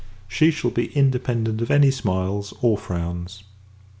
She 0.27 0.49
shall 0.49 0.71
be 0.71 0.87
independent 0.97 1.61
of 1.61 1.69
any 1.69 1.91
smiles 1.91 2.55
or 2.63 2.75
frowns! 2.75 3.43